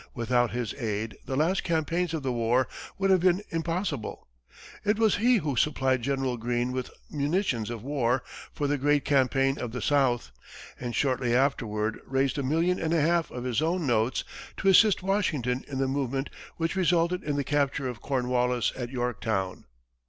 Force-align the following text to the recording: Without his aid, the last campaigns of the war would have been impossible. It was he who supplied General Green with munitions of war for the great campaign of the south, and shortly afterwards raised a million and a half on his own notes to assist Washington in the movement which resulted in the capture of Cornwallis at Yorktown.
Without 0.15 0.49
his 0.49 0.73
aid, 0.81 1.15
the 1.27 1.35
last 1.35 1.63
campaigns 1.63 2.15
of 2.15 2.23
the 2.23 2.31
war 2.31 2.67
would 2.97 3.11
have 3.11 3.19
been 3.19 3.43
impossible. 3.51 4.27
It 4.83 4.97
was 4.97 5.17
he 5.17 5.37
who 5.37 5.55
supplied 5.55 6.01
General 6.01 6.37
Green 6.37 6.71
with 6.71 6.89
munitions 7.11 7.69
of 7.69 7.83
war 7.83 8.23
for 8.51 8.65
the 8.65 8.79
great 8.79 9.05
campaign 9.05 9.59
of 9.59 9.73
the 9.73 9.79
south, 9.79 10.31
and 10.79 10.95
shortly 10.95 11.35
afterwards 11.35 11.99
raised 12.07 12.39
a 12.39 12.41
million 12.41 12.79
and 12.79 12.95
a 12.95 13.01
half 13.01 13.31
on 13.31 13.43
his 13.43 13.61
own 13.61 13.85
notes 13.85 14.23
to 14.57 14.69
assist 14.69 15.03
Washington 15.03 15.63
in 15.67 15.77
the 15.77 15.87
movement 15.87 16.31
which 16.57 16.75
resulted 16.75 17.23
in 17.23 17.35
the 17.35 17.43
capture 17.43 17.87
of 17.87 18.01
Cornwallis 18.01 18.73
at 18.75 18.89
Yorktown. 18.89 19.65